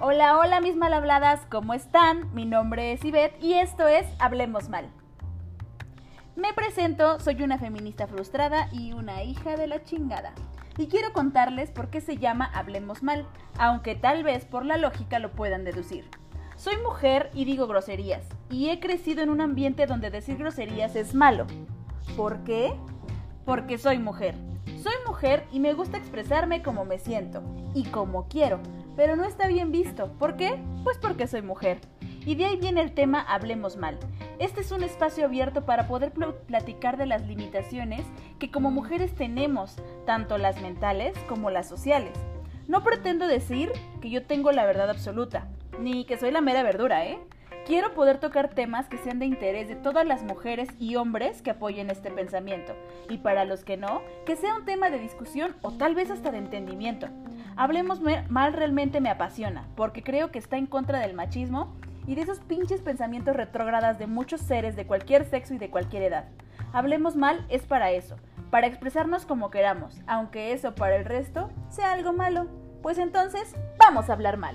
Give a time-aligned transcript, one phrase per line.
[0.00, 2.32] Hola, hola mis mal habladas, ¿cómo están?
[2.32, 4.88] Mi nombre es Ivette y esto es Hablemos Mal.
[6.36, 10.34] Me presento, soy una feminista frustrada y una hija de la chingada.
[10.76, 13.26] Y quiero contarles por qué se llama Hablemos Mal,
[13.58, 16.08] aunque tal vez por la lógica lo puedan deducir.
[16.54, 21.12] Soy mujer y digo groserías, y he crecido en un ambiente donde decir groserías es
[21.12, 21.44] malo.
[22.16, 22.72] ¿Por qué?
[23.44, 24.36] Porque soy mujer.
[24.80, 27.42] Soy mujer y me gusta expresarme como me siento
[27.74, 28.60] y como quiero,
[28.98, 30.12] pero no está bien visto.
[30.18, 30.58] ¿Por qué?
[30.82, 31.78] Pues porque soy mujer.
[32.26, 33.96] Y de ahí viene el tema Hablemos mal.
[34.40, 36.12] Este es un espacio abierto para poder
[36.48, 38.04] platicar de las limitaciones
[38.40, 42.18] que como mujeres tenemos, tanto las mentales como las sociales.
[42.66, 43.70] No pretendo decir
[44.02, 45.46] que yo tengo la verdad absoluta,
[45.78, 47.20] ni que soy la mera verdura, ¿eh?
[47.66, 51.50] Quiero poder tocar temas que sean de interés de todas las mujeres y hombres que
[51.50, 52.74] apoyen este pensamiento,
[53.10, 56.32] y para los que no, que sea un tema de discusión o tal vez hasta
[56.32, 57.08] de entendimiento.
[57.58, 61.74] Hablemos mal realmente me apasiona, porque creo que está en contra del machismo
[62.06, 66.04] y de esos pinches pensamientos retrógradas de muchos seres de cualquier sexo y de cualquier
[66.04, 66.28] edad.
[66.72, 68.14] Hablemos mal es para eso,
[68.52, 72.46] para expresarnos como queramos, aunque eso para el resto sea algo malo.
[72.80, 74.54] Pues entonces, vamos a hablar mal.